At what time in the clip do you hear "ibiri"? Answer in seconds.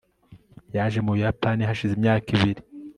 2.35-2.61